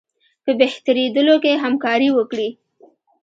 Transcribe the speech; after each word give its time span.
په 0.43 0.51
بهترېدلو 0.59 1.35
کې 1.43 1.61
همکاري 1.63 2.09
وکړي. 2.13 2.49